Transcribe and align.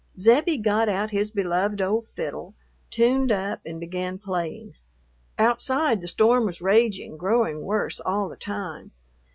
Zebbie 0.19 0.57
got 0.57 0.89
out 0.89 1.11
his 1.11 1.29
beloved 1.29 1.79
old 1.79 2.07
fiddle, 2.07 2.55
tuned 2.89 3.31
up, 3.31 3.59
and 3.67 3.79
began 3.79 4.17
playing. 4.17 4.73
Outside 5.37 6.01
the 6.01 6.07
storm 6.07 6.47
was 6.47 6.59
raging, 6.59 7.17
growing 7.17 7.61
worse 7.61 7.99
all 7.99 8.27
the 8.27 8.35
time. 8.35 8.93